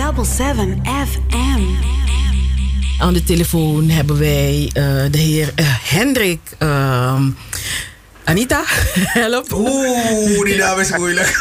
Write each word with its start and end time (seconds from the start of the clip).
107.7 0.00 0.06
FM. 0.84 1.60
Aan 2.98 3.12
de 3.12 3.22
telefoon 3.22 3.88
hebben 3.88 4.18
wij 4.18 4.62
uh, 4.62 4.72
de 5.10 5.18
heer 5.18 5.52
uh, 5.56 5.66
Hendrik. 5.82 6.40
Uh, 6.62 7.20
Anita, 8.24 8.62
help. 9.22 9.52
Oeh, 9.52 10.44
die 10.44 10.56
naam 10.56 10.78
is 10.78 10.96
moeilijk. 10.96 11.38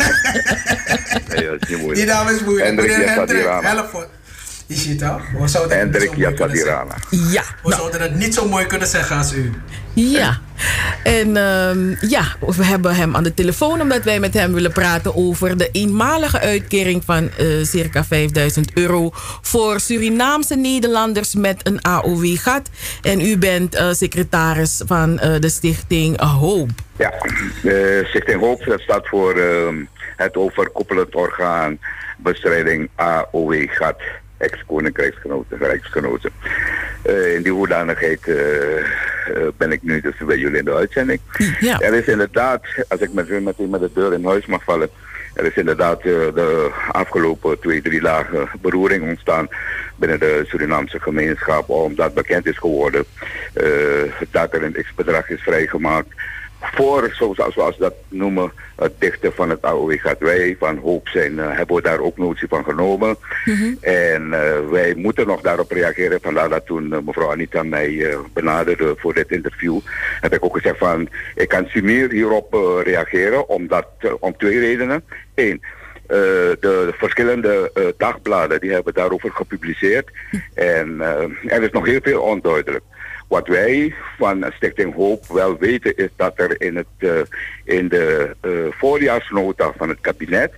nee, 1.27 1.45
dat 1.45 1.61
is 1.61 1.69
niet 1.69 1.77
moeilijk. 1.77 1.95
Die 1.95 2.05
naam 2.05 2.27
is 2.27 2.43
moeilijk. 2.43 2.65
Hendrik 2.65 3.05
Hendrik, 3.05 3.45
help. 3.61 4.07
Je 4.69 4.75
ziet 4.75 5.01
het, 5.01 5.11
we 5.39 5.47
zouden 5.47 5.77
Hendrik. 5.77 6.15
Ja. 6.15 7.43
We 7.63 7.73
zouden 7.73 8.01
het 8.01 8.15
niet 8.15 8.33
zo 8.33 8.47
mooi 8.47 8.65
kunnen 8.65 8.87
zeggen 8.87 9.17
als 9.17 9.33
u. 9.33 9.51
Ja. 9.93 10.39
En 11.03 11.37
um, 11.37 11.97
ja, 12.01 12.23
we 12.39 12.65
hebben 12.65 12.95
hem 12.95 13.15
aan 13.15 13.23
de 13.23 13.33
telefoon 13.33 13.81
omdat 13.81 14.03
wij 14.03 14.19
met 14.19 14.33
hem 14.33 14.53
willen 14.53 14.71
praten 14.71 15.15
over 15.15 15.57
de 15.57 15.69
eenmalige 15.71 16.39
uitkering 16.39 17.03
van 17.05 17.29
uh, 17.39 17.63
circa 17.63 18.03
5000 18.03 18.71
euro 18.73 19.09
voor 19.41 19.79
Surinaamse 19.79 20.55
Nederlanders 20.55 21.35
met 21.35 21.67
een 21.67 21.81
AOW-gat. 21.81 22.69
En 23.01 23.21
u 23.21 23.37
bent 23.37 23.75
uh, 23.75 23.91
secretaris 23.91 24.81
van 24.85 25.11
uh, 25.11 25.39
de 25.39 25.49
stichting 25.49 26.21
Hoop. 26.21 26.69
Ja, 26.97 27.13
de 27.61 28.05
stichting 28.07 28.39
Hoop 28.39 28.63
dat 28.65 28.79
staat 28.79 29.07
voor 29.07 29.41
het 30.15 30.35
overkoepelend 30.35 31.15
orgaan 31.15 31.79
bestrijding 32.17 32.89
AOW-gat 32.95 33.97
ex-koninkrijksgenoten, 34.39 35.57
rijksgenoten. 35.57 36.31
Uh, 37.05 37.35
in 37.35 37.43
die 37.43 37.51
hoedanigheid 37.51 38.27
uh, 38.27 38.35
uh, 38.35 38.83
ben 39.57 39.71
ik 39.71 39.83
nu 39.83 40.01
dus 40.01 40.15
bij 40.25 40.37
jullie 40.37 40.57
in 40.57 40.65
de 40.65 40.73
uitzending. 40.73 41.19
Ja. 41.59 41.79
Er 41.79 41.93
is 41.93 42.05
inderdaad, 42.05 42.65
als 42.87 42.99
ik 42.99 43.13
met, 43.13 43.29
meteen 43.41 43.69
met 43.69 43.79
de 43.79 43.91
deur 43.93 44.13
in 44.13 44.25
huis 44.25 44.45
mag 44.45 44.63
vallen, 44.63 44.89
er 45.33 45.45
is 45.45 45.55
inderdaad 45.55 46.03
de 46.03 46.71
afgelopen 46.91 47.59
twee, 47.59 47.81
drie 47.81 48.01
dagen 48.01 48.49
beroering 48.61 49.09
ontstaan 49.09 49.47
binnen 49.95 50.19
de 50.19 50.43
Surinaamse 50.47 50.99
gemeenschap, 50.99 51.69
omdat 51.69 52.13
bekend 52.13 52.45
is 52.45 52.57
geworden 52.57 53.05
dat 54.31 54.53
er 54.53 54.63
een 54.63 54.83
x-bedrag 54.83 55.29
is 55.29 55.41
vrijgemaakt 55.41 56.13
voor, 56.61 57.13
zoals 57.15 57.55
we 57.55 57.75
dat 57.77 57.93
noemen, 58.07 58.51
het 58.75 58.93
dichten 58.99 59.33
van 59.33 59.49
het 59.49 59.61
AOW 59.61 59.99
gaat 59.99 60.19
wij 60.19 60.55
van 60.59 60.77
Hoop 60.77 61.07
zijn, 61.07 61.33
uh, 61.33 61.55
hebben 61.55 61.75
we 61.75 61.81
daar 61.81 61.99
ook 61.99 62.17
notie 62.17 62.47
van 62.47 62.63
genomen. 62.63 63.15
Mhm. 63.45 63.57
Mm 63.57 63.61
-hmm. 63.61 63.77
En 63.81 64.27
uh, 64.27 64.69
wij 64.69 64.93
moeten 64.95 65.27
nog 65.27 65.41
daarop 65.41 65.71
reageren. 65.71 66.19
Vandaar 66.21 66.49
dat 66.49 66.65
toen 66.65 66.89
uh, 66.93 66.97
mevrouw 67.05 67.31
Anita 67.31 67.63
mij 67.63 68.17
benaderde 68.33 68.95
voor 68.97 69.13
dit 69.13 69.31
interview, 69.31 69.79
heb 70.21 70.33
ik 70.33 70.45
ook 70.45 70.55
gezegd 70.55 70.77
van, 70.77 71.09
ik 71.35 71.47
kan 71.47 71.65
Simir 71.67 72.11
hierop 72.11 72.81
reageren, 72.83 73.49
omdat, 73.49 73.87
om 74.19 74.37
twee 74.37 74.59
redenen. 74.59 75.03
Eén, 75.35 75.61
de, 76.07 76.57
de, 76.59 76.93
verschillende 76.97 77.71
dagbladen 77.97 78.59
die 78.59 78.71
hebben 78.71 78.93
daarover 78.93 79.31
gepubliceerd. 79.31 80.09
En 80.53 81.01
er 81.47 81.63
is 81.63 81.71
nog 81.71 81.85
heel 81.85 81.99
veel 82.03 82.21
onduidelijk. 82.21 82.83
Wat 83.29 83.47
wij 83.47 83.93
van 84.17 84.45
Stichting 84.55 84.95
Hoop 84.95 85.25
wel 85.27 85.57
weten 85.57 85.97
is 85.97 86.09
dat 86.15 86.39
er 86.39 86.61
in, 86.61 86.75
het, 86.75 86.87
uh, 86.97 87.11
in 87.63 87.87
de 87.87 88.35
uh, 88.41 88.51
voorjaarsnota 88.71 89.73
van 89.77 89.89
het 89.89 89.97
kabinet, 90.01 90.53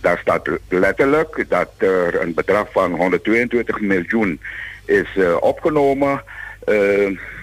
daar 0.00 0.18
staat 0.18 0.48
letterlijk 0.68 1.44
dat 1.48 1.70
er 1.76 2.20
een 2.22 2.34
bedrag 2.34 2.72
van 2.72 2.94
122 2.94 3.80
miljoen 3.80 4.40
is 4.84 5.16
uh, 5.16 5.36
opgenomen 5.40 6.22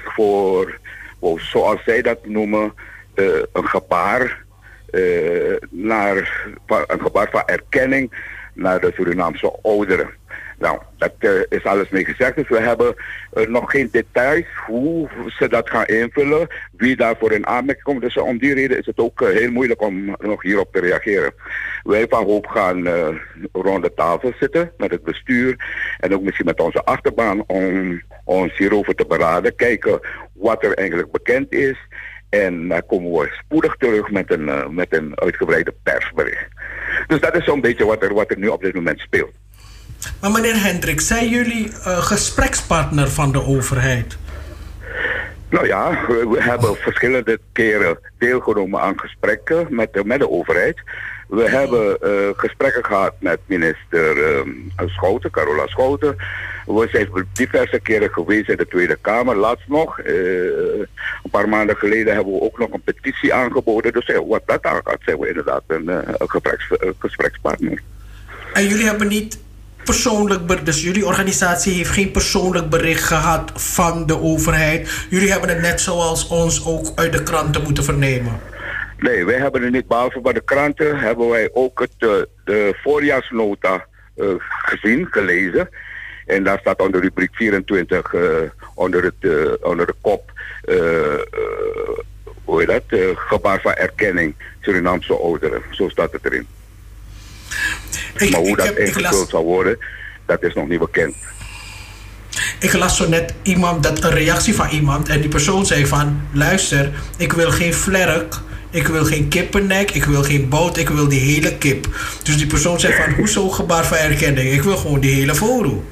voor, 0.04 0.80
zoals 1.36 1.84
zij 1.84 2.02
dat 2.02 2.26
noemen, 2.26 2.74
een 3.54 3.68
gebaar 3.68 4.44
naar, 5.70 6.46
een 6.88 7.02
gebaar 7.02 7.30
van 7.32 7.44
erkenning 7.46 8.12
naar 8.54 8.80
de 8.80 8.92
Surinaamse 8.96 9.60
ouderen. 9.62 10.10
Nou, 10.58 10.80
dat 10.98 11.14
uh, 11.20 11.32
is 11.50 11.64
alles 11.64 11.90
mee 11.90 12.06
gezegd. 12.06 12.36
Dus 12.36 12.48
we 12.48 12.60
hebben 12.60 12.96
uh, 13.34 13.48
nog 13.48 13.72
geen 13.72 13.90
details 13.92 14.46
hoe 14.66 15.10
ze 15.28 15.48
dat 15.50 15.70
gaan 15.70 15.86
invullen, 15.86 16.48
wie 16.72 16.96
daarvoor 16.96 17.32
in 17.32 17.48
aanmerking 17.48 17.84
komt. 17.86 18.02
Dus 18.02 18.18
om 18.18 18.38
die 18.38 18.54
reden 18.54 18.78
is 18.78 18.86
het 18.86 19.00
ook 19.00 19.20
heel 19.20 19.52
moeilijk 19.52 19.82
om 19.82 20.16
nog 20.20 20.42
hierop 20.42 20.74
te 20.74 20.80
reageren. 20.80 21.34
Wij 21.84 22.06
van 22.10 22.24
Hoop 22.24 22.48
gaan 22.48 22.88
rond 23.52 23.84
de 23.84 23.94
tafel 23.96 24.34
zitten 24.40 24.72
met 24.78 24.92
het 24.92 25.04
bestuur 25.04 25.56
en 26.00 26.14
ook 26.14 26.22
misschien 26.22 26.46
met 26.46 26.60
onze 26.60 26.84
achterbaan 26.84 27.44
om 27.48 28.02
ons 28.24 28.58
hierover 28.58 28.96
te 28.96 29.06
beraden. 29.06 29.56
Kijken 29.56 30.00
wat 30.34 30.64
er 30.64 30.74
eigenlijk 30.74 31.12
bekend 31.12 31.54
is. 31.54 31.78
En 32.30 32.68
dan 32.68 32.86
komen 32.86 33.12
we 33.12 33.30
spoedig 33.32 33.76
terug 33.76 34.12
met 34.12 34.32
een, 34.32 34.76
met 34.76 34.96
een 34.96 35.20
uitgebreide 35.20 35.74
persbericht. 35.84 36.48
Dus 37.08 37.20
dat 37.20 37.36
is 37.36 37.44
zo'n 37.44 37.62
beetje 37.62 37.86
wat 37.86 38.04
er, 38.04 38.14
wat 38.14 38.32
er 38.32 38.38
nu 38.38 38.48
op 38.48 38.62
dit 38.62 38.74
moment 38.74 39.00
speelt. 39.00 39.34
Maar 40.22 40.32
meneer 40.32 40.64
Hendrik, 40.64 41.02
zijn 41.02 41.30
jullie 41.30 41.68
uh, 41.68 41.98
gesprekspartner 41.98 43.10
van 43.10 43.32
de 43.32 43.44
overheid? 43.44 44.18
Nou 45.50 45.68
ja, 45.68 46.06
we, 46.08 46.28
we, 46.30 46.42
hebben 46.42 46.76
verschillende 46.76 47.40
keren 47.52 48.00
deelgenomen 48.18 48.82
aan 48.82 49.00
gesprekken 49.00 49.68
met 49.70 49.94
de, 49.94 50.06
met 50.06 50.20
de 50.20 50.30
overheid. 50.30 50.82
We 51.28 51.44
oh. 51.44 51.50
hebben 51.50 51.98
uh, 52.04 52.30
gesprekken 52.38 52.86
gehad 52.86 53.14
met 53.20 53.40
minister 53.46 54.18
uh, 54.18 54.88
Schouten, 54.88 55.32
Carola 55.32 55.68
Schouten. 55.68 56.16
We 56.66 56.88
zijn 56.92 57.28
diverse 57.34 57.80
keren 57.80 58.10
geweest 58.10 58.50
in 58.50 58.58
de 58.58 58.68
Tweede 58.68 58.98
Kamer. 59.02 59.36
Laatst 59.36 59.68
nog, 59.68 59.98
een 60.04 60.88
paar 61.32 61.50
maanden 61.50 61.78
geleden, 61.78 62.14
hebben 62.14 62.34
we 62.34 62.42
ook 62.42 62.60
nog 62.60 62.72
een 62.72 62.82
petitie 62.82 63.34
aangeboden. 63.34 63.94
Dus 63.94 64.12
wat 64.28 64.42
dat 64.46 64.64
aangaat, 64.64 65.00
zijn 65.06 65.20
we 65.20 65.28
inderdaad 65.28 65.64
een, 65.68 65.88
een 65.88 66.30
gespreks, 66.30 66.70
gesprekspartner. 67.00 67.82
En 68.54 68.68
jullie 68.68 68.86
hebben 68.86 69.08
niet 69.08 69.40
persoonlijk, 69.86 70.66
dus 70.66 70.82
jullie 70.82 71.06
organisatie 71.06 71.74
heeft 71.74 71.90
geen 71.90 72.12
persoonlijk 72.12 72.70
bericht 72.70 73.04
gehad 73.04 73.52
van 73.56 74.06
de 74.06 74.20
overheid. 74.20 75.06
Jullie 75.10 75.32
hebben 75.32 75.50
het 75.50 75.62
net 75.62 75.82
zoals 75.82 76.28
ons 76.28 76.66
ook 76.66 76.92
uit 76.96 77.12
de 77.12 77.24
kranten 77.24 77.64
moeten 77.64 77.84
vernemen. 77.84 78.40
Nee, 78.98 79.26
wij 79.26 79.38
hebben 79.38 79.62
het 79.62 79.72
niet. 79.72 79.88
Behalve 79.88 80.22
bij 80.22 80.34
de 80.34 80.42
kranten 80.42 80.98
hebben 81.00 81.30
wij 81.30 81.50
ook 81.54 81.80
het, 81.80 81.96
uh, 82.00 82.10
de 82.44 82.78
voorjaarsnota 82.84 83.86
uh, 84.16 84.28
gezien, 84.38 85.08
gelezen. 85.12 85.70
En 86.26 86.44
daar 86.44 86.60
staat 86.60 86.82
onder 86.82 87.02
rubriek 87.02 87.36
24, 87.36 88.14
uh, 88.14 88.22
onder, 88.76 89.04
het, 89.04 89.62
onder 89.62 89.86
de 89.86 89.96
kop, 90.02 90.32
hoe 92.44 92.60
heet 92.60 92.68
dat, 92.68 93.00
gebaar 93.16 93.62
van 93.62 93.74
erkenning 93.74 94.36
Surinaamse 94.62 95.14
ouderen. 95.14 95.62
Zo 95.72 95.90
staat 95.90 96.12
het 96.12 96.26
erin. 96.26 96.48
Ik, 98.18 98.32
maar 98.32 98.40
hoe 98.40 98.56
dat 98.56 98.66
heb, 98.66 98.78
ingevuld 98.78 99.12
las, 99.12 99.30
zal 99.30 99.44
worden, 99.44 99.78
dat 100.26 100.44
is 100.44 100.54
nog 100.54 100.68
niet 100.68 100.80
bekend. 100.80 101.16
Ik 102.60 102.74
las 102.74 102.98
zo 102.98 103.10
net 103.10 103.34
iemand, 103.42 103.84
dat 103.84 104.04
een 104.04 104.12
reactie 104.12 104.56
van 104.56 104.70
iemand 104.70 105.10
en 105.10 105.22
die 105.22 105.30
persoon 105.30 105.66
zei 105.66 105.86
van... 105.86 106.22
luister, 106.32 106.92
ik 107.18 107.34
wil 107.34 107.52
geen 107.52 107.74
vlerk, 107.74 108.36
ik 108.70 108.88
wil 108.88 109.06
geen 109.06 109.28
kippennek, 109.28 109.92
ik 109.92 110.04
wil 110.04 110.24
geen 110.24 110.50
boot, 110.50 110.78
ik 110.78 110.90
wil 110.90 111.08
die 111.08 111.20
hele 111.20 111.58
kip. 111.58 111.88
Dus 112.24 112.38
die 112.38 112.48
persoon 112.48 112.80
zei 112.80 112.94
van, 112.94 113.14
hoezo 113.14 113.50
gebaar 113.50 113.86
van 113.86 113.98
erkenning? 113.98 114.52
Ik 114.52 114.62
wil 114.62 114.78
gewoon 114.78 115.00
die 115.00 115.14
hele 115.14 115.36
foto. 115.36 115.84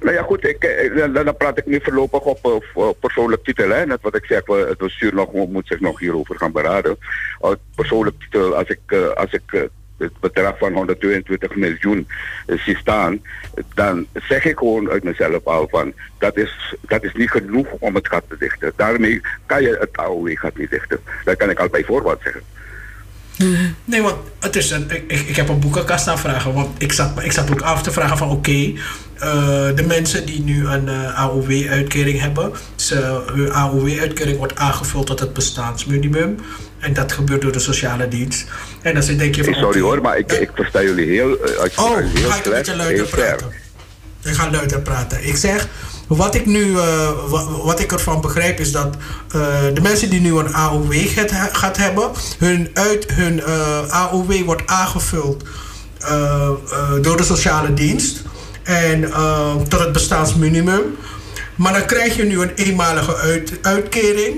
Nou 0.00 0.14
ja, 0.14 0.22
goed, 0.22 0.44
ik, 0.44 0.92
dan, 0.96 1.12
dan 1.12 1.36
praat 1.36 1.58
ik 1.58 1.66
nu 1.66 1.80
voorlopig 1.82 2.20
op, 2.20 2.62
op 2.74 2.96
persoonlijk 3.00 3.44
titel. 3.44 3.70
Hè. 3.70 3.86
Net 3.86 3.98
wat 4.02 4.16
ik 4.16 4.24
zeg, 4.24 4.42
het 4.46 4.78
bestuur 4.78 5.14
nog, 5.14 5.32
moet 5.32 5.66
zich 5.66 5.80
nog 5.80 5.98
hierover 5.98 6.36
gaan 6.38 6.52
beraden. 6.52 6.98
Op 7.38 7.58
persoonlijk 7.74 8.20
titel, 8.20 8.54
als 8.54 8.68
ik, 8.68 8.92
als 9.14 9.32
ik 9.32 9.68
het 9.96 10.20
bedrag 10.20 10.58
van 10.58 10.72
122 10.72 11.56
miljoen 11.56 12.08
zie 12.46 12.76
staan, 12.76 13.20
dan 13.74 14.06
zeg 14.28 14.44
ik 14.44 14.58
gewoon 14.58 14.90
uit 14.90 15.02
mezelf 15.02 15.44
al 15.44 15.68
van 15.70 15.92
dat 16.18 16.36
is, 16.36 16.74
dat 16.80 17.04
is 17.04 17.12
niet 17.14 17.30
genoeg 17.30 17.66
om 17.78 17.94
het 17.94 18.08
gat 18.08 18.24
te 18.28 18.36
dichten. 18.38 18.72
Daarmee 18.76 19.20
kan 19.46 19.62
je 19.62 19.76
het 19.80 19.96
AOW-gat 19.96 20.56
niet 20.58 20.70
dichten. 20.70 21.00
Dat 21.24 21.36
kan 21.36 21.50
ik 21.50 21.58
al 21.58 21.68
bij 21.68 21.84
voorbaat 21.84 22.20
zeggen. 22.22 22.42
Nee, 23.84 24.02
want 24.02 24.16
het 24.40 24.56
is 24.56 24.70
een, 24.70 24.90
ik, 24.90 25.20
ik 25.20 25.36
heb 25.36 25.48
een 25.48 25.60
boekenkast 25.60 26.08
aanvragen. 26.08 26.52
Want 26.54 26.82
ik 26.82 26.92
zat, 26.92 27.22
ik 27.22 27.32
zat 27.32 27.50
ook 27.50 27.60
af 27.60 27.82
te 27.82 27.92
vragen 27.92 28.16
van 28.16 28.30
oké, 28.30 28.50
uh, 28.50 28.72
de 29.74 29.84
mensen 29.86 30.26
die 30.26 30.40
nu 30.40 30.66
een 30.66 30.86
uh, 30.86 31.20
AOW-uitkering 31.20 32.20
hebben, 32.20 32.52
hun 33.32 33.52
AOW-uitkering 33.52 34.38
wordt 34.38 34.56
aangevuld 34.56 35.06
tot 35.06 35.20
het 35.20 35.32
bestaansminimum. 35.32 36.36
En 36.78 36.92
dat 36.92 37.12
gebeurt 37.12 37.42
door 37.42 37.52
de 37.52 37.58
sociale 37.58 38.08
dienst. 38.08 38.44
En 38.82 38.94
dan 38.94 39.16
denk 39.16 39.34
je 39.34 39.44
van... 39.44 39.52
Sorry 39.52 39.68
okay, 39.68 39.80
hoor, 39.80 40.00
maar 40.00 40.18
ik, 40.18 40.32
ik 40.32 40.50
versta 40.54 40.82
jullie 40.82 41.06
heel... 41.06 41.30
Uh, 41.30 41.62
oh, 41.76 41.96
heel 41.96 42.30
ga 42.30 42.36
ik 42.36 42.44
een 42.44 42.52
beetje 42.52 42.76
luider 42.76 43.06
praten. 43.06 43.52
Ik 44.24 44.34
ga 44.34 44.50
luider 44.50 44.80
praten. 44.80 45.26
Ik 45.26 45.36
zeg, 45.36 45.68
wat 46.06 46.34
ik 46.34 46.46
nu, 46.46 46.64
uh, 46.64 47.10
wat, 47.28 47.48
wat, 47.62 47.80
ik 47.80 47.92
ervan 47.92 48.20
begrijp 48.20 48.60
is 48.60 48.72
dat 48.72 48.96
uh, 48.96 49.42
de 49.74 49.80
mensen 49.80 50.10
die 50.10 50.20
nu 50.20 50.38
een 50.38 50.54
AOW 50.54 50.92
gaat, 50.92 51.32
gaat 51.56 51.76
hebben, 51.76 52.10
hun, 52.38 52.70
uit, 52.72 53.12
hun 53.12 53.36
uh, 53.36 53.88
AOW 53.88 54.44
wordt 54.44 54.66
aangevuld 54.66 55.44
door 57.00 57.16
de 57.16 57.22
sociale 57.22 57.74
dienst 57.74 58.22
en 58.62 59.10
tot 59.68 59.80
het 59.80 59.92
bestaansminimum. 59.92 60.96
Maar 61.54 61.72
dan 61.72 61.84
krijg 61.84 62.16
je 62.16 62.24
nu 62.24 62.40
een 62.40 62.54
eenmalige 62.54 63.16
uit, 63.16 63.58
uitkering. 63.62 64.36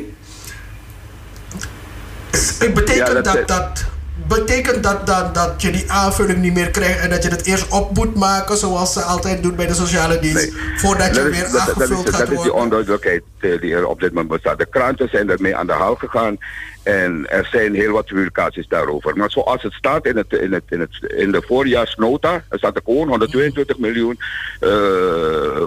Het 2.31 2.75
betekent 2.75 3.09
ja, 3.09 3.15
dat, 3.15 3.25
dat, 3.25 3.49
dat 3.49 3.87
betekent 4.29 4.83
dat 4.83 5.07
dan 5.07 5.33
dat 5.33 5.63
je 5.63 5.71
die 5.71 5.91
aanvulling 5.91 6.39
niet 6.39 6.55
meer 6.55 6.71
krijgt 6.71 7.01
en 7.01 7.11
dat 7.11 7.23
je 7.23 7.29
het 7.29 7.47
eerst 7.47 7.69
op 7.69 7.97
moet 7.97 8.15
maken 8.15 8.57
zoals 8.57 8.93
ze 8.93 9.01
altijd 9.01 9.43
doen 9.43 9.57
bij 9.57 9.67
de 9.67 9.75
sociale 9.75 10.19
dienst 10.19 10.53
voordat 10.77 11.15
je 11.15 11.23
weer 11.23 11.47
aangevuld 11.47 12.05
dat, 12.05 12.15
is, 12.15 12.19
gaat 12.19 12.29
dat 12.29 12.37
is 12.37 12.43
die 12.43 12.53
onduidelijkheid 12.53 13.23
eh, 13.39 13.61
die 13.61 13.75
er 13.75 13.87
op 13.87 14.01
dit 14.01 14.13
moment 14.13 14.29
bestaat. 14.29 14.59
De 14.59 14.67
kranten 14.67 15.09
zijn 15.09 15.31
ermee 15.31 15.57
aan 15.57 15.67
de 15.67 15.73
haal 15.73 15.95
gegaan 15.95 16.39
en 16.83 17.31
er 17.31 17.49
zijn 17.51 17.75
heel 17.75 17.93
wat 17.93 18.07
publicaties 18.07 18.69
daarover. 18.69 19.17
Maar 19.17 19.31
zoals 19.31 19.63
het 19.63 19.73
staat 19.73 20.07
in, 20.07 20.17
het, 20.17 20.33
in, 20.33 20.53
het, 20.53 20.65
in, 20.69 20.81
het, 20.81 21.13
in 21.17 21.33
de 21.33 21.43
voorjaarsnota, 21.47 22.45
er 22.49 22.59
staat 22.59 22.77
er 22.77 22.83
gewoon 22.85 23.09
122 23.09 23.79
miljoen 23.79 24.19
eh, 24.61 24.71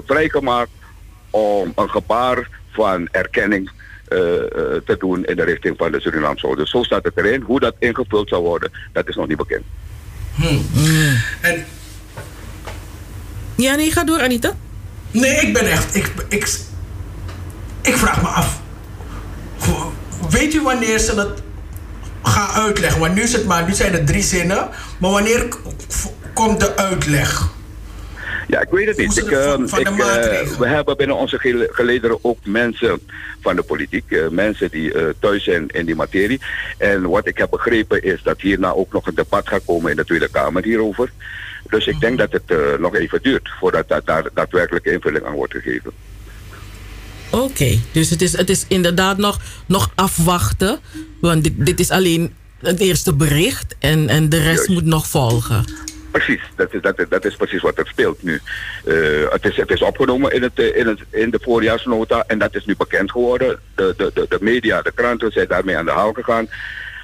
vrijgemaakt 0.06 0.69
om 1.30 1.72
een 1.75 1.90
gebaar 1.90 2.50
van 2.72 3.07
erkenning 3.12 3.72
te 4.86 4.96
doen 5.00 5.25
in 5.25 5.36
de 5.36 5.44
richting 5.44 5.78
van 5.78 5.92
de 5.92 6.02
Surinaamse 6.02 6.48
ouders. 6.48 6.72
Zo 6.72 6.84
staat 6.84 7.04
het 7.04 7.18
erin. 7.18 7.42
Hoe 7.42 7.60
dat 7.60 7.75
ingevuld 7.80 8.30
zal 8.30 8.42
worden, 8.42 8.72
dat 8.94 9.08
is 9.08 9.16
nog 9.16 9.28
niet 9.28 9.38
bekend. 9.38 9.63
En 11.42 11.66
Ja, 13.56 13.75
nee, 13.75 13.92
ga 13.92 14.04
door, 14.04 14.22
Anita. 14.22 14.56
Nee, 15.12 15.36
ik 15.36 15.54
ben 15.54 15.66
echt. 15.72 15.96
Ik, 15.96 16.12
ik, 16.30 16.60
ik 17.81 17.96
vraag 17.96 18.22
me 18.22 18.28
af. 18.28 18.62
Weet 20.30 20.54
u 20.54 20.62
wanneer 20.62 21.00
ze 21.00 21.16
het 21.19 21.42
gaan 22.24 22.50
uitleggen? 22.64 23.00
Want 23.00 23.14
nu, 23.16 23.22
is 23.22 23.34
het 23.34 23.46
maar, 23.46 23.68
nu 23.68 23.74
zijn 23.74 23.94
het 23.94 24.07
drie 24.07 24.24
zinnen. 24.24 24.69
Maar 24.98 25.12
wanneer 25.12 25.48
komt 26.34 26.60
de 26.60 26.75
uitleg? 26.75 27.50
Ja, 28.48 28.62
ik 28.62 28.68
weet 28.70 28.88
het 28.88 28.98
niet. 28.98 29.18
Ik, 29.18 29.24
van- 29.24 29.34
eh, 29.38 29.68
van 29.70 29.80
ik, 29.80 29.88
we 30.58 30.68
hebben 30.68 30.98
binnen 30.98 31.16
onze 31.16 31.38
gele- 31.40 31.68
gelederen 31.72 32.18
ook 32.22 32.46
mensen 32.46 33.00
van 33.42 33.56
de 33.56 33.62
politiek, 33.62 34.12
eh, 34.12 34.28
mensen 34.28 34.72
die 34.72 34.94
eh, 34.94 35.04
thuis 35.20 35.44
zijn 35.44 35.68
in 35.68 35.86
die 35.86 35.96
materie. 35.96 36.40
En 36.78 37.10
wat 37.10 37.28
ik 37.28 37.38
heb 37.38 37.50
begrepen 37.50 38.04
is 38.04 38.24
dat 38.24 38.42
hierna 38.42 38.72
ook 38.74 38.94
nog 38.94 39.08
een 39.08 39.16
debat 39.16 39.48
gaat 39.48 39.62
komen 39.66 39.92
in 39.92 39.98
de 39.98 40.06
Tweede 40.06 40.30
Kamer 40.30 40.64
hierover. 40.64 41.12
Dus 41.70 41.88
ik 41.88 41.92
Mhm. 41.94 42.02
denk 42.02 42.18
dat 42.18 42.32
het 42.32 42.80
nog 42.80 42.96
even 42.96 43.22
duurt 43.22 43.50
voordat 43.60 43.88
da- 43.88 44.02
daar 44.06 44.24
daadwerkelijk 44.34 44.86
invulling 44.86 45.26
aan 45.26 45.34
wordt 45.34 45.54
gegeven. 45.54 45.92
Oké, 47.30 47.80
dus 47.92 48.10
het 48.10 48.22
is, 48.22 48.38
het 48.38 48.50
is 48.50 48.66
inderdaad 48.68 49.18
nog, 49.18 49.40
nog 49.66 49.92
afwachten. 49.96 50.80
Want 51.22 51.44
dit, 51.44 51.66
dit 51.66 51.80
is 51.80 51.90
alleen 51.90 52.34
het 52.60 52.80
eerste 52.80 53.14
bericht 53.14 53.76
en, 53.80 54.10
en 54.10 54.30
de 54.30 54.38
rest 54.38 54.56
Juist. 54.56 54.70
moet 54.70 54.86
nog 54.86 55.08
volgen. 55.08 55.66
Precies, 56.12 56.42
dat 56.56 56.74
is, 56.74 56.81
dat, 56.81 57.06
dat 57.10 57.25
is 57.25 57.36
precies 57.36 57.62
wat 57.62 57.78
er 57.78 57.88
speelt 57.88 58.24
nu. 58.24 58.42
Eh, 58.86 58.96
het, 59.30 59.46
is, 59.46 59.56
het 59.56 59.69
is 59.72 59.81
opgenomen 59.81 60.31
in, 60.31 60.42
het, 60.44 60.60
eh, 60.60 60.75
in, 60.75 60.88
het, 60.88 61.00
in 61.10 61.30
de 61.30 61.40
voorjaarsnota 61.42 62.24
en 62.28 62.40
dat 62.40 62.56
is 62.56 62.66
nu 62.66 62.75
bekend 62.75 63.12
geworden. 63.12 63.60
De, 63.75 63.94
de, 63.98 64.12
de, 64.30 64.38
media, 64.42 64.81
de 64.81 64.92
kranten 64.92 65.31
zijn 65.31 65.48
daarmee 65.48 65.78
aan 65.78 65.86
de 65.86 65.92
haal 65.92 66.13
gegaan. 66.13 66.50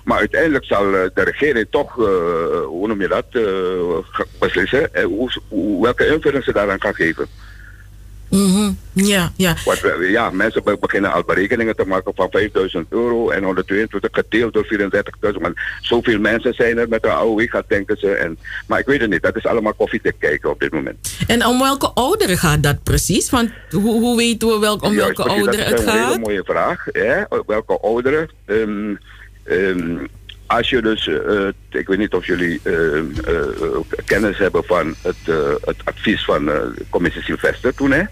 Maar 0.04 0.18
uiteindelijk 0.18 0.66
zal 0.66 0.94
eh, 0.94 1.10
de 1.14 1.24
regering 1.24 1.68
toch, 1.70 1.96
hoe 2.66 2.88
noem 2.88 3.02
je 3.02 3.08
dat, 3.08 3.26
beslissen 4.40 4.90
hoe- 5.04 5.82
welke 5.82 6.08
invulling 6.08 6.44
ze 6.44 6.54
daaraan 6.54 6.82
gaan 6.82 6.96
geven. 6.96 7.28
Mhm, 8.30 8.72
Ja, 8.94 9.32
ja. 9.36 9.56
Want 9.66 9.84
eh, 9.84 10.10
ja, 10.12 10.30
mensen 10.30 10.64
be- 10.64 10.78
beginnen 10.80 11.12
al 11.14 11.24
berekeningen 11.24 11.76
te 11.76 11.86
maken 11.86 12.12
van 12.16 12.28
5000 12.32 12.86
euro 12.90 13.30
en 13.30 13.44
122 13.44 14.10
gedeeld 14.14 14.54
door 14.54 14.66
34.000. 14.66 15.42
Maar 15.42 15.80
zoveel 15.82 16.20
mensen 16.20 16.54
zijn 16.54 16.78
er 16.78 16.90
met 16.90 17.02
de 17.02 17.10
AOW, 17.10 17.50
gaat 17.50 17.64
denken 17.68 17.98
ze. 17.98 18.12
En, 18.12 18.38
maar 18.68 18.80
ik 18.80 18.86
weet 18.86 19.02
het 19.02 19.10
niet, 19.10 19.22
dat 19.22 19.36
is 19.36 19.46
allemaal 19.46 19.74
koffiedik 19.74 20.16
kijken 20.20 20.50
op 20.50 20.60
dit 20.60 20.72
moment. 20.74 21.14
En 21.28 21.46
om 21.46 21.60
welke 21.60 21.92
ouderen 21.94 22.38
gaat 22.38 22.64
dat 22.64 22.84
precies? 22.84 23.30
Want 23.30 23.50
hoe, 23.70 23.82
hoe 24.00 24.18
weten 24.18 24.48
we 24.48 24.60
welk, 24.60 24.82
om 24.84 24.96
welke 24.96 25.24
ouderen 25.24 25.60
het 25.66 25.70
Dat 25.70 25.80
is 25.80 25.86
een 25.86 25.92
hele 25.92 26.06
gaat? 26.06 26.20
mooie 26.20 26.44
vraag. 26.44 26.86
Hè? 26.92 27.24
Welke 27.46 27.80
ouderen? 27.82 28.30
Als 30.48 30.70
je 30.70 30.82
dus, 30.82 31.08
eh, 31.08 31.48
ik 31.70 31.88
weet 31.88 31.98
niet 31.98 32.14
of 32.14 32.26
jullie 32.26 32.60
ehm, 32.64 33.06
eh, 33.26 33.76
kennis 34.06 34.38
hebben 34.38 34.64
van 34.66 34.96
het, 35.02 35.16
het 35.66 35.76
advies 35.84 36.26
van 36.26 36.50
commissie 36.90 37.22
Sylvester 37.24 37.74
toen, 37.76 37.92
hè? 37.92 38.04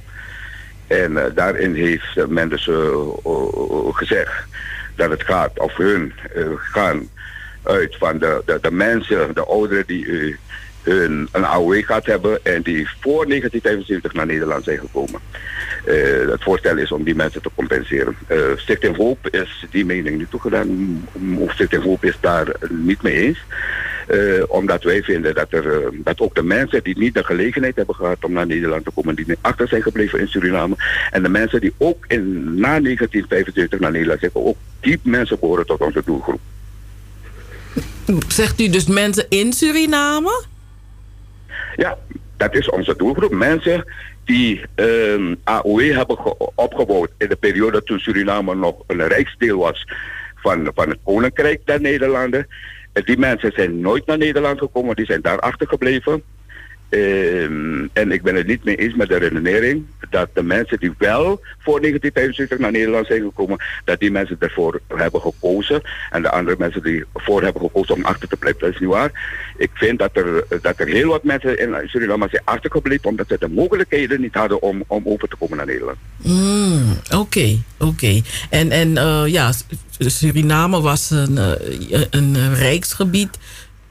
En 0.87 1.17
eh, 1.17 1.35
daarin 1.35 1.73
heeft 1.73 2.17
eh, 2.17 2.25
men 2.25 2.49
dus 2.49 2.67
eh, 2.67 2.75
gezegd 3.91 4.43
dat 4.95 5.09
het 5.09 5.23
gaat, 5.23 5.59
of 5.59 5.75
hun 5.75 6.13
gaan 6.55 7.09
uit 7.63 7.95
van 7.97 8.17
de, 8.17 8.59
de, 8.61 8.71
mensen, 8.71 9.33
de 9.33 9.45
ouderen 9.45 9.83
die 9.87 10.37
hun 10.81 11.27
een 11.31 11.45
AOW 11.45 11.83
gehad 11.85 12.05
hebben 12.05 12.39
en 12.43 12.61
die 12.61 12.89
voor 12.99 13.27
1975 13.27 14.13
naar 14.13 14.25
Nederland 14.25 14.63
zijn 14.63 14.79
gekomen. 14.79 15.21
Het 16.29 16.43
voorstel 16.43 16.77
is 16.77 16.91
om 16.91 17.03
die 17.03 17.15
mensen 17.15 17.41
te 17.41 17.49
compenseren. 17.55 18.15
Eh 18.27 18.37
Stichting 18.55 18.95
Hoop 18.95 19.27
is 19.29 19.65
die 19.69 19.85
mening 19.85 20.17
niet 20.17 20.29
toegedaan. 20.29 21.07
Stichting 21.47 21.83
Hoop 21.83 22.03
is 22.03 22.17
daar 22.21 22.47
niet 22.69 23.01
mee 23.01 23.13
eens. 23.13 23.39
Eh, 24.07 24.43
omdat 24.47 24.83
wij 24.83 25.03
vinden 25.03 25.35
dat, 25.35 25.47
er, 25.53 25.71
eh, 25.83 25.87
dat 25.93 26.19
ook 26.19 26.35
de 26.35 26.43
mensen 26.43 26.83
die 26.83 26.97
niet 26.97 27.13
de 27.13 27.23
gelegenheid 27.23 27.75
hebben 27.75 27.95
gehad 27.95 28.23
om 28.23 28.31
naar 28.31 28.45
Nederland 28.47 28.83
te 28.85 28.91
komen, 28.91 29.15
die 29.15 29.25
achter 29.41 29.67
zijn 29.67 29.81
gebleven 29.81 30.19
in 30.19 30.27
Suriname. 30.27 30.75
En 31.11 31.23
de 31.23 31.29
mensen 31.29 31.61
die 31.61 31.73
ook 31.77 32.05
in, 32.07 32.43
na 32.43 32.79
1975 32.79 33.79
naar 33.79 33.91
Nederland 33.91 34.19
zijn, 34.19 34.31
ook 34.33 34.57
die 34.79 34.99
mensen 35.03 35.39
behoren 35.39 35.65
tot 35.65 35.79
onze 35.81 36.01
doelgroep. 36.05 36.39
Zegt 38.27 38.61
u 38.61 38.69
dus 38.69 38.85
mensen 38.87 39.25
in 39.29 39.53
Suriname? 39.53 40.43
Ja, 41.75 41.97
dat 42.37 42.55
is 42.55 42.69
onze 42.69 42.93
doelgroep. 42.97 43.31
Mensen 43.31 43.85
die 44.25 44.61
ehm 44.75 45.35
AOE 45.43 45.83
hebben 45.93 46.17
ge- 46.17 46.51
opgebouwd 46.55 47.09
in 47.17 47.29
de 47.29 47.35
periode 47.35 47.83
toen 47.83 47.99
Suriname 47.99 48.55
nog 48.55 48.75
een 48.87 49.07
rijksdeel 49.07 49.57
was 49.57 49.87
van, 50.35 50.71
van 50.75 50.89
het 50.89 50.97
Koninkrijk 51.03 51.61
der 51.65 51.81
Nederlanden. 51.81 52.47
Die 53.03 53.17
mensen 53.17 53.51
zijn 53.55 53.79
nooit 53.79 54.05
naar 54.05 54.17
Nederland 54.17 54.59
gekomen, 54.59 54.95
die 54.95 55.05
zijn 55.05 55.21
daar 55.21 55.39
achtergebleven. 55.39 56.23
Ehm, 56.89 57.87
en 57.93 58.11
ik 58.11 58.21
ben 58.21 58.35
het 58.35 58.47
niet 58.47 58.63
mee 58.63 58.75
eens 58.75 58.95
met 58.95 59.07
de 59.07 59.17
redenering 59.17 59.85
dat 60.09 60.29
de 60.33 60.43
mensen 60.43 60.79
die 60.79 60.93
wel 60.97 61.41
voor 61.59 61.79
1975 61.81 62.57
naar 62.57 62.71
Nederland 62.71 63.07
zijn 63.07 63.21
gekomen, 63.21 63.57
dat 63.85 63.99
die 63.99 64.11
mensen 64.11 64.35
ervoor 64.39 64.81
hebben 64.87 65.21
gekozen. 65.21 65.81
En 66.11 66.21
de 66.21 66.31
andere 66.31 66.55
mensen 66.59 66.83
die 66.83 67.03
voor 67.13 67.43
hebben 67.43 67.61
gekozen 67.61 67.95
om 67.95 68.05
achter 68.05 68.27
te 68.27 68.37
blijven. 68.37 68.61
Dat 68.61 68.73
is 68.73 68.79
niet 68.79 68.89
waar. 68.89 69.11
Ik 69.57 69.69
vind 69.73 69.99
dat 69.99 70.17
er, 70.17 70.45
dat 70.61 70.79
er 70.79 70.87
heel 70.87 71.09
wat 71.09 71.23
mensen 71.23 71.59
in 71.59 71.89
Suriname 71.89 72.27
zijn 72.29 72.41
achtergebleven 72.45 73.09
omdat 73.09 73.27
ze 73.27 73.35
de 73.39 73.49
mogelijkheden 73.49 74.21
niet 74.21 74.33
hadden 74.33 74.61
om, 74.61 74.83
om 74.87 75.01
over 75.05 75.27
te 75.27 75.35
komen 75.35 75.57
naar 75.57 75.65
Nederland. 75.65 75.97
Mm, 76.17 76.95
Oké, 77.13 77.57
oké. 77.79 78.21
En, 78.49 78.71
en 78.71 78.97
eh, 78.97 79.23
ja, 79.27 79.51
Suriname 79.97 80.81
was 80.81 81.09
een, 81.09 81.37
eh, 81.37 82.01
een 82.09 82.35
eh, 82.35 82.59
rijksgebied. 82.59 83.37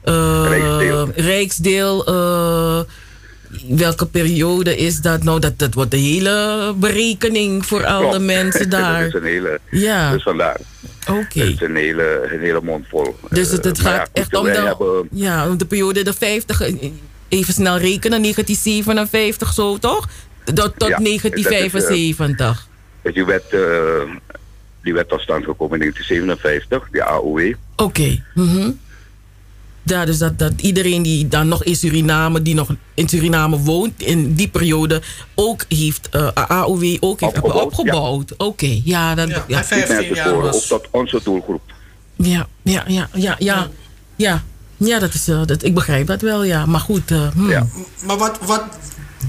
Eh, 0.05 0.45
Rijksdeel. 0.47 1.09
Rijksdeel, 1.15 2.05
eh, 2.05 2.79
welke 3.69 4.05
periode 4.05 4.77
is 4.77 5.01
dat 5.01 5.23
nou? 5.23 5.39
Dat, 5.39 5.59
dat 5.59 5.73
wordt 5.73 5.91
de 5.91 5.97
hele 5.97 6.73
berekening 6.77 7.65
voor 7.65 7.85
al 7.85 8.09
de 8.11 8.19
mensen 8.35 8.69
dat 8.69 8.79
daar. 8.79 9.05
is 9.07 9.13
een 9.13 9.23
hele, 9.23 9.59
Ja. 9.71 10.11
Dus 10.11 10.23
vandaar. 10.23 10.57
Oké. 11.09 11.39
Dat 11.39 11.47
is 11.47 11.61
een 11.61 11.75
hele, 11.75 12.29
een 12.33 12.39
hele 12.39 12.59
mond 12.63 12.85
vol. 12.89 13.15
Dus 13.29 13.51
het, 13.51 13.63
het 13.65 13.77
Eh, 13.79 13.83
gaat 13.85 14.09
ja, 14.13 14.21
echt 14.21 14.35
om 14.35 14.43
de, 14.45 14.51
hebben- 14.51 15.07
ja, 15.11 15.47
om 15.49 15.57
de 15.57 15.65
periode 15.65 16.03
de 16.03 16.13
50, 16.13 16.61
eh, 16.61 16.91
even 17.29 17.53
snel 17.53 17.77
rekenen, 17.77 18.21
1957 18.21 19.53
zo 19.53 19.77
toch? 19.77 20.07
Tot, 20.43 20.55
tot 20.55 20.63
Ja, 20.65 20.71
dat 20.77 20.89
is, 20.89 21.03
1975. 21.03 22.67
Die 23.13 23.25
wet, 23.25 23.43
eh, 23.51 23.59
die 24.83 24.93
wet 24.93 25.09
tot 25.09 25.21
stand 25.21 25.43
gekomen 25.45 25.73
in 25.81 25.91
1957, 25.93 26.87
die 26.91 27.03
AOW. 27.03 27.53
Oké. 27.75 28.23
mhm. 28.35 28.71
Ja, 29.85 30.05
dus 30.05 30.17
dat, 30.17 30.39
dat 30.39 30.53
iedereen 30.61 31.01
die 31.01 31.27
dan 31.27 31.47
nog 31.47 31.63
in 31.63 31.75
Suriname, 31.75 32.41
die 32.41 32.55
nog 32.55 32.75
in 32.93 33.09
Suriname 33.09 33.57
woont, 33.57 34.01
in 34.01 34.33
die 34.33 34.47
periode 34.47 35.01
ook 35.35 35.65
heeft, 35.69 36.09
eh 36.09 36.27
AOW 36.33 36.97
ook 36.99 37.19
heeft 37.19 37.33
hebben 37.33 37.53
Opgebouwd, 37.53 37.65
opgebouwd. 37.65 38.33
Oké, 38.37 38.81
ja, 38.83 39.15
dat, 39.15 39.29
Ja, 39.29 39.43
ja, 39.47 39.57
en 39.57 39.65
15 39.65 39.95
mensen 39.95 40.15
jaar 40.15 40.29
voor, 40.29 40.43
ook 40.43 40.51
was... 40.51 40.67
tot 40.67 40.87
onze 40.91 41.19
doelgroep. 41.23 41.61
ja, 42.15 42.47
ja, 42.63 42.83
ja, 42.87 43.09
ja, 43.13 43.35
ja, 43.39 43.69
ja, 44.15 44.43
ja, 44.77 44.99
dat 44.99 45.13
is, 45.13 45.27
eh, 45.27 45.41
dat, 45.45 45.63
ik 45.63 45.73
begrijp 45.73 46.07
dat 46.07 46.21
wel, 46.21 46.43
ja. 46.43 46.65
Maar 46.65 46.79
goed, 46.79 47.11
eh, 47.11 47.27
hmm. 47.33 47.49
Ja. 47.49 47.67
Maar 48.05 48.17
wat, 48.17 48.39
wat... 48.41 48.63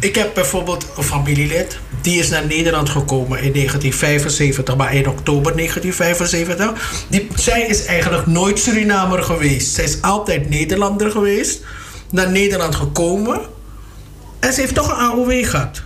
Ik 0.01 0.15
heb 0.15 0.35
bijvoorbeeld 0.35 0.87
een 0.97 1.03
familielid. 1.03 1.79
Die 2.03 2.19
is 2.19 2.29
naar 2.31 2.47
Nederland 2.47 2.89
gekomen 2.89 3.43
in 3.43 3.53
1975. 3.53 4.77
Maar 4.77 4.95
in 4.95 5.09
oktober 5.09 5.57
1975. 5.57 7.05
Die, 7.09 7.29
zij 7.35 7.63
is 7.63 7.85
eigenlijk 7.85 8.27
nooit 8.27 8.59
Surinamer 8.59 9.23
geweest. 9.23 9.75
Zij 9.75 9.85
is 9.85 10.03
altijd 10.03 10.49
Nederlander 10.49 11.11
geweest. 11.11 11.65
Naar 12.11 12.31
Nederland 12.31 12.75
gekomen. 12.75 13.41
En 14.41 14.53
ze 14.53 14.61
heeft 14.61 14.75
toch 14.75 14.89
een 14.91 14.97
AOW 15.05 15.45
gehad. 15.45 15.83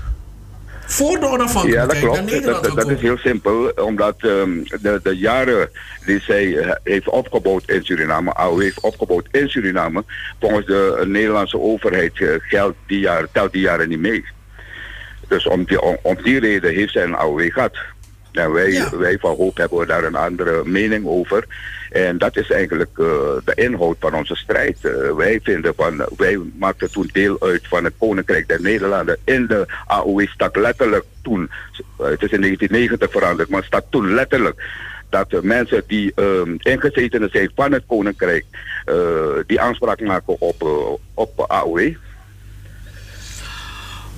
Voor 0.86 1.20
de 1.20 1.26
Ja, 1.26 1.32
onafhankelijkheid 1.32 1.90
dat 1.90 1.98
klopt. 2.00 2.14
naar 2.16 2.24
Nederland 2.24 2.64
Dat, 2.64 2.74
dat 2.74 2.84
is 2.84 2.92
gekomen. 2.92 3.04
heel 3.04 3.18
simpel, 3.18 3.72
omdat 3.84 4.14
ehm, 4.18 4.50
de, 4.82 5.00
de 5.02 5.16
jaren 5.16 5.70
die 6.06 6.20
zij 6.20 6.56
eh, 6.56 6.70
heeft 6.84 7.08
opgebouwd 7.08 7.68
in 7.70 7.84
Suriname, 7.84 8.32
AOW 8.34 8.60
heeft 8.60 8.80
opgebouwd 8.80 9.26
in 9.30 9.48
Suriname, 9.48 10.04
volgens 10.40 10.66
de 10.66 11.04
Nederlandse 11.06 11.60
overheid 11.60 12.20
eh, 12.20 12.28
geldt 12.38 12.76
die 12.86 12.98
jaar, 13.00 13.26
telt 13.32 13.52
die 13.52 13.60
jaren 13.62 13.88
niet 13.88 13.98
mee. 14.00 14.24
Dus 15.30 15.46
om 15.46 15.64
die, 15.64 15.80
om, 15.80 15.96
om 16.02 16.16
die 16.22 16.40
reden 16.40 16.74
heeft 16.74 16.92
zij 16.92 17.02
een 17.02 17.14
AOW 17.14 17.52
gehad. 17.52 17.78
En 18.32 18.52
wij, 18.52 18.88
wij 18.90 19.18
van 19.18 19.36
Hoop 19.36 19.56
hebben 19.56 19.86
daar 19.86 20.04
een 20.04 20.14
andere 20.14 20.64
mening 20.64 21.06
over. 21.06 21.44
En 21.90 22.18
dat 22.18 22.36
is 22.36 22.50
eigenlijk 22.50 22.98
uh, 22.98 23.06
de 23.44 23.52
inhoud 23.54 23.96
van 24.00 24.14
onze 24.14 24.34
strijd. 24.34 24.78
Uh, 24.82 25.12
wij 25.12 25.40
vinden 25.42 25.74
van, 25.76 26.06
wij 26.16 26.40
maakten 26.58 26.92
toen 26.92 27.10
deel 27.12 27.36
uit 27.40 27.68
van 27.68 27.84
het 27.84 27.94
Koninkrijk 27.98 28.48
der 28.48 28.60
Nederlanden 28.60 29.16
in 29.24 29.46
de 29.46 29.66
AOW 29.86 30.26
stak 30.26 30.56
letterlijk 30.56 31.04
toen, 31.22 31.50
het 31.96 32.22
is 32.22 32.30
in 32.30 32.40
1990 32.40 33.10
veranderd, 33.10 33.48
maar 33.48 33.64
staat 33.64 33.84
toen 33.90 34.14
letterlijk 34.14 34.62
dat 35.08 35.30
de 35.30 35.40
mensen 35.42 35.82
die 35.86 36.12
um, 36.14 36.56
ingezetenen 36.58 37.30
zijn 37.32 37.50
van 37.54 37.72
het 37.72 37.82
Koninkrijk, 37.86 38.44
uh, 38.86 38.94
die 39.46 39.60
aanspraak 39.60 40.00
maken 40.00 40.40
op, 40.40 40.62
op 41.14 41.44
AOW. 41.48 41.94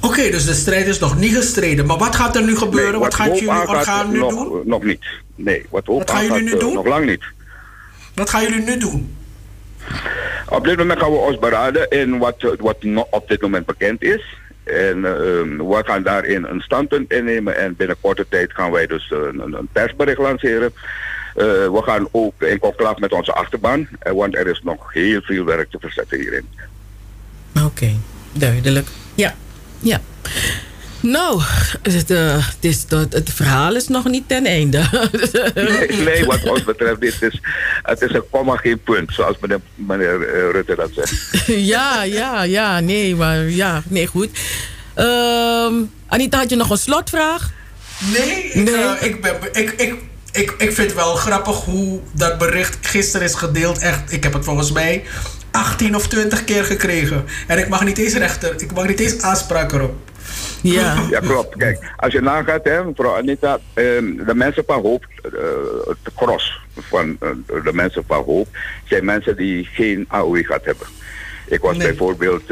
Oké, 0.02 0.12
okay, 0.12 0.30
dus 0.30 0.47
de 0.47 0.54
strijd 0.54 0.87
is 0.87 0.99
nog 0.99 1.18
niet 1.18 1.35
gestreden. 1.35 1.87
Maar 1.87 1.99
wat 1.99 2.16
gaat 2.16 2.37
er 2.37 2.42
nu 2.42 2.56
gebeuren? 2.56 2.90
Nee, 2.90 3.00
wat, 3.00 3.16
wat 3.16 3.26
gaat 3.26 3.38
jullie 3.38 3.68
orgaan 3.68 4.11
nu 4.11 4.18
nog, 4.18 4.30
doen? 4.30 4.62
Nog 4.64 4.85
niet. 4.85 5.04
Nee, 5.35 5.66
wat, 5.71 5.87
wat 5.87 6.11
gaan 6.11 6.25
jullie 6.25 6.42
nu 6.42 6.59
doen? 6.59 6.75
Nog 6.75 6.87
lang 6.87 7.06
niet. 7.06 7.23
Wat 8.14 8.30
gaan 8.30 8.42
jullie 8.42 8.64
nu 8.64 8.76
doen? 8.76 9.16
Op 10.49 10.64
dit 10.64 10.76
moment 10.76 10.99
gaan 10.99 11.11
we 11.11 11.16
ons 11.16 11.38
beraden 11.38 11.90
in 11.90 12.18
wat, 12.18 12.56
wat 12.59 12.76
op 13.11 13.28
dit 13.28 13.40
moment 13.40 13.66
bekend 13.66 14.02
is. 14.02 14.37
En 14.64 14.97
uh, 14.97 15.02
we 15.02 15.82
gaan 15.85 16.02
daarin 16.02 16.44
een 16.44 16.61
standpunt 16.61 17.12
innemen. 17.12 17.56
En 17.56 17.76
binnen 17.76 17.97
korte 18.00 18.26
tijd 18.28 18.52
gaan 18.52 18.71
wij 18.71 18.87
dus 18.87 19.11
een, 19.11 19.40
een 19.40 19.68
persbericht 19.73 20.18
lanceren. 20.18 20.73
Uh, 21.37 21.44
we 21.44 21.80
gaan 21.85 22.09
ook 22.11 22.42
in 22.42 22.59
conclave 22.59 23.00
met 23.00 23.12
onze 23.12 23.32
achterban. 23.32 23.88
Want 24.12 24.37
er 24.37 24.47
is 24.47 24.61
nog 24.64 24.92
heel 24.92 25.21
veel 25.23 25.44
werk 25.44 25.71
te 25.71 25.78
verzetten 25.80 26.18
hierin. 26.18 26.49
Oké, 27.56 27.64
okay, 27.64 27.97
duidelijk. 28.32 28.88
Ja. 29.82 30.00
Nou, 31.00 31.42
het, 31.82 32.10
uh, 32.10 32.46
het, 32.46 32.56
is, 32.60 32.84
het, 32.88 33.12
het, 33.12 33.30
verhaal 33.30 33.76
is 33.76 33.88
nog 33.88 34.04
niet 34.04 34.28
ten 34.28 34.46
einde. 34.46 34.82
nee, 35.54 36.02
nee, 36.02 36.24
wat 36.24 36.42
ons 36.42 36.64
betreft, 36.64 37.00
dit 37.00 37.22
is, 37.22 37.40
het 37.82 38.00
is 38.02 38.12
een 38.12 38.24
komma 38.30 38.56
geen 38.56 38.80
punt, 38.82 39.12
zoals 39.12 39.36
meneer, 39.40 39.60
meneer 39.74 40.18
Rutte 40.52 40.74
dat 40.74 40.90
zegt. 40.94 41.46
ja, 41.74 42.02
ja, 42.02 42.42
ja, 42.42 42.80
nee, 42.80 43.16
maar 43.16 43.48
ja, 43.48 43.82
nee, 43.88 44.06
goed. 44.06 44.28
Um, 44.96 45.90
Anita, 46.06 46.38
had 46.38 46.50
je 46.50 46.56
nog 46.56 46.70
een 46.70 46.78
slotvraag? 46.78 47.50
Nee, 48.12 48.44
ik, 48.44 48.54
nee. 48.54 48.74
Uh, 48.74 48.92
ik, 49.00 49.20
ben, 49.20 49.36
ik, 49.52 49.70
ik, 49.70 49.94
ik, 50.32 50.50
ik 50.50 50.72
vind 50.72 50.76
het 50.76 50.94
wel 50.94 51.14
grappig 51.14 51.56
hoe 51.56 52.00
dat 52.12 52.38
bericht 52.38 52.86
gisteren 52.86 53.26
is 53.26 53.34
gedeeld. 53.34 53.78
Echt, 53.78 54.12
ik 54.12 54.22
heb 54.22 54.32
het 54.32 54.44
volgens 54.44 54.72
mij 54.72 55.04
18 55.52 55.94
of 55.94 56.09
20 56.09 56.44
keer 56.44 56.64
gekregen. 56.64 57.25
En 57.47 57.59
ik 57.59 57.68
mag 57.68 57.85
niet 57.85 57.99
eens 57.99 58.14
rechter, 58.14 58.54
ik 58.56 58.73
mag 58.73 58.87
niet 58.87 59.00
eens 59.00 59.23
aanspraak 59.23 59.73
erop. 59.73 59.94
Ja. 60.62 61.06
ja, 61.11 61.21
klopt. 61.21 61.56
Kijk, 61.56 61.92
als 61.97 62.12
je 62.12 62.21
nagaat, 62.21 62.64
hè, 62.64 62.85
mevrouw 62.85 63.16
Anita, 63.16 63.54
eh, 63.54 63.85
de 64.26 64.32
mensen 64.35 64.62
van 64.66 64.82
hoop, 64.82 65.06
uh, 65.25 65.40
het 65.87 66.14
gros 66.16 66.61
van 66.76 67.18
uh, 67.23 67.30
de 67.64 67.73
mensen 67.73 68.04
van 68.06 68.25
hoop, 68.25 68.49
zijn 68.85 69.04
mensen 69.04 69.37
die 69.37 69.64
geen 69.64 70.04
AOE 70.09 70.44
gehad 70.44 70.64
hebben. 70.64 70.87
Ik 71.47 71.61
was 71.61 71.76
nee. 71.76 71.87
bijvoorbeeld 71.87 72.42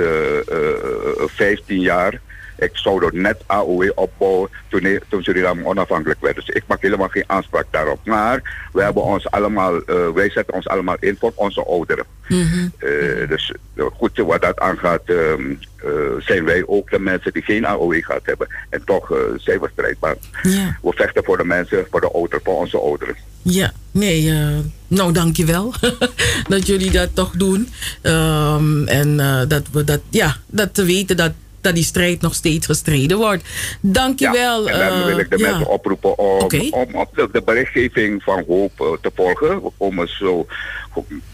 15 1.26 1.80
jaar. 1.80 2.21
Ik 2.61 2.71
zou 2.73 3.05
er 3.05 3.14
net 3.14 3.43
AOE 3.47 3.95
opbouwen 3.95 4.50
toen, 4.69 5.00
toen 5.09 5.23
Suriname 5.23 5.64
onafhankelijk 5.64 6.21
werd. 6.21 6.35
Dus 6.35 6.49
ik 6.49 6.62
maak 6.67 6.83
helemaal 6.83 7.09
geen 7.09 7.25
aanspraak 7.26 7.67
daarop. 7.71 8.00
Maar 8.05 8.69
we 8.73 8.83
hebben 8.83 9.02
ons 9.02 9.31
allemaal, 9.31 9.75
uh, 9.75 10.09
wij 10.14 10.31
zetten 10.31 10.55
ons 10.55 10.69
allemaal 10.69 10.97
in 11.00 11.17
voor 11.21 11.33
onze 11.35 11.64
ouderen. 11.64 12.05
Mm 12.29 12.43
-hmm. 12.43 12.73
uh, 12.79 13.29
dus 13.29 13.52
goed, 13.93 14.19
wat 14.19 14.43
dat 14.43 14.59
aangaat, 14.59 15.02
um, 15.07 15.59
uh, 15.85 15.90
zijn 16.19 16.45
wij 16.45 16.62
ook 16.67 16.90
de 16.90 16.99
mensen 16.99 17.33
die 17.33 17.43
geen 17.43 17.67
AOE 17.67 18.02
gehad 18.02 18.23
hebben. 18.25 18.49
En 18.69 18.83
toch 18.85 19.12
zijn 19.37 19.61
we 19.61 19.69
strijdbaar. 19.73 20.17
Ja. 20.43 20.79
We 20.83 20.93
vechten 20.95 21.25
voor 21.25 21.37
de 21.37 21.45
mensen, 21.45 21.87
voor 21.90 22.00
de 22.00 22.11
ouderen, 22.11 22.45
voor 22.45 22.57
onze 22.57 22.79
ouderen. 22.79 23.17
Ja, 23.43 23.73
nee, 23.90 24.23
uh, 24.23 24.59
nou 24.88 25.12
dankjewel 25.12 25.75
dat 26.49 26.67
jullie 26.67 26.90
dat 26.90 27.09
toch 27.14 27.31
doen. 27.31 27.69
Um, 28.02 28.88
en 28.88 29.19
uh, 29.19 29.43
dat 29.49 29.62
we 29.73 29.85
dat, 29.85 30.00
ja, 30.11 30.37
dat 30.47 30.75
te 30.75 30.85
weten 30.85 31.17
dat, 31.17 31.33
dat 31.61 31.75
die 31.75 31.85
strijd 31.85 32.21
nog 32.21 32.35
steeds 32.35 32.67
gestreden 32.67 33.17
wordt. 33.17 33.45
Dankjewel. 33.81 34.69
Ja, 34.69 34.73
en 34.73 34.88
dan 34.88 35.05
wil 35.05 35.19
ik 35.19 35.31
de 35.31 35.38
ja. 35.38 35.50
mensen 35.50 35.69
oproepen 35.69 36.19
om, 36.19 36.49
om 36.71 36.95
op 36.95 37.29
de, 37.33 37.43
berichtgeving 37.45 38.23
van 38.23 38.45
Hoop 38.47 38.81
uh, 38.81 38.87
te 39.00 39.11
volgen. 39.14 39.62
We 39.62 39.71
komen 39.79 40.09
zo, 40.09 40.47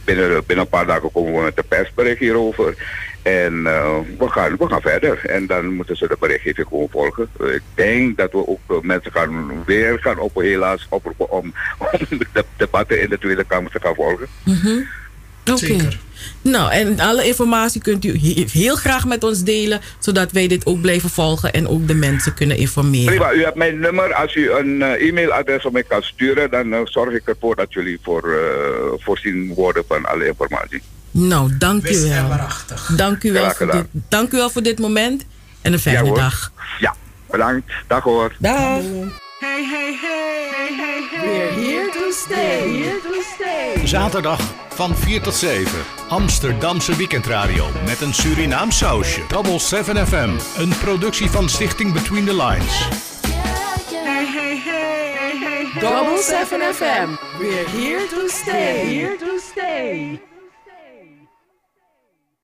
binnen, 0.04 0.46
binnen 0.46 0.64
een 0.64 0.70
paar 0.70 0.86
dagen 0.86 1.12
komen 1.12 1.34
we 1.34 1.40
met 1.40 1.56
de 1.56 1.62
persbericht 1.62 2.18
hierover. 2.18 2.74
En 3.22 3.54
uh, 3.54 3.98
we, 4.18 4.28
gaan, 4.28 4.56
we 4.56 4.66
gaan 4.66 4.80
verder. 4.80 5.26
En 5.26 5.46
dan 5.46 5.74
moeten 5.74 5.96
ze 5.96 6.08
de 6.08 6.16
berichtgeving 6.20 6.66
gewoon 6.68 6.88
volgen. 6.90 7.28
Uh, 7.40 7.54
ik 7.54 7.62
denk 7.74 8.16
dat 8.16 8.32
we 8.32 8.48
ook 8.48 8.84
mensen 8.84 9.12
gaan 9.12 9.64
weer 9.64 9.98
gaan 10.00 10.18
op, 10.18 10.34
helaas 10.34 10.86
oproepen 10.88 11.30
om, 11.30 11.54
om 11.92 12.18
de 12.32 12.44
debatten 12.56 13.02
in 13.02 13.08
de 13.08 13.18
Tweede 13.18 13.44
Kamer 13.44 13.70
te 13.70 13.80
gaan 13.80 13.94
volgen. 13.94 14.26
Mm 14.44 14.54
-hmm. 14.62 14.86
Oké. 15.50 15.56
Zeker. 15.56 15.98
Nou, 16.42 16.72
en 16.72 17.00
alle 17.00 17.26
informatie 17.26 17.80
kunt 17.80 18.04
u 18.04 18.10
he- 18.18 18.44
heel 18.52 18.76
graag 18.76 19.06
met 19.06 19.24
ons 19.24 19.42
delen, 19.42 19.80
zodat 19.98 20.32
wij 20.32 20.46
dit 20.48 20.66
ook 20.66 20.80
blijven 20.80 21.10
volgen 21.10 21.52
en 21.52 21.68
ook 21.68 21.86
de 21.88 21.94
mensen 21.94 22.34
kunnen 22.34 22.56
informeren. 22.56 23.06
Prima, 23.14 23.32
u 23.32 23.44
hebt 23.44 23.56
mijn 23.56 23.78
nummer. 23.78 24.14
Als 24.14 24.34
u 24.34 24.50
een 24.50 24.80
uh, 24.80 25.08
e-mailadres 25.08 25.64
op 25.64 25.72
mij 25.72 25.82
kan 25.82 26.02
sturen, 26.02 26.50
dan 26.50 26.72
uh, 26.72 26.78
zorg 26.84 27.14
ik 27.14 27.22
ervoor 27.28 27.56
dat 27.56 27.72
jullie 27.72 27.98
voor, 28.02 28.28
uh, 28.28 28.36
voorzien 28.98 29.54
worden 29.54 29.84
van 29.88 30.04
alle 30.04 30.26
informatie. 30.26 30.82
Nou, 31.10 31.56
dank 31.58 31.88
u 31.88 32.00
wel. 32.08 32.38
Dank 32.96 33.22
u 33.22 33.32
wel, 33.32 33.50
voor 33.50 33.70
dit, 33.70 33.84
dank 34.08 34.32
u 34.32 34.36
wel 34.36 34.50
voor 34.50 34.62
dit 34.62 34.78
moment 34.78 35.24
en 35.62 35.72
een 35.72 35.78
fijne 35.78 35.98
Ja, 35.98 36.04
hoor. 36.06 36.16
dag. 36.16 36.52
Ja, 36.78 36.94
bedankt. 37.30 37.72
Dag 37.86 38.02
hoor. 38.02 38.34
Dag. 38.38 38.80
Hey, 39.38 39.64
hey, 39.64 39.92
hey, 39.94 40.48
hey, 40.50 40.74
hey, 40.74 41.02
hey. 41.10 41.28
We're 41.28 41.52
here 41.52 41.90
to 41.90 42.12
stay. 42.12 42.72
Here 42.72 43.00
to 43.00 43.22
stay. 43.22 43.86
Zaterdag 43.86 44.40
van 44.68 44.96
4 44.96 45.20
tot 45.20 45.34
7. 45.34 45.84
Amsterdamse 46.08 46.96
weekendradio 46.96 47.66
met 47.84 48.00
een 48.00 48.14
Surinaam 48.14 48.70
sausje. 48.70 49.22
Double 49.28 49.58
7 49.58 50.06
FM. 50.06 50.30
Een 50.58 50.78
productie 50.78 51.30
van 51.30 51.48
Stichting 51.48 51.92
Between 51.92 52.24
the 52.24 52.34
Lines. 52.34 52.88
Hey, 53.90 54.26
hey, 54.26 54.58
hey, 54.64 55.14
hey, 55.18 55.38
hey. 55.38 55.80
Double 55.80 56.22
7 56.22 56.74
FM. 56.74 57.38
We're 57.38 57.68
here 57.68 58.06
to 58.08 58.28
stay. 58.28 58.86
Here 58.86 59.16
to 59.16 59.38
stay. 59.38 60.20